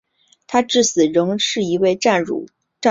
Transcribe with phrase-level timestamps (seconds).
[0.47, 2.47] 他至死仍是一位战俘。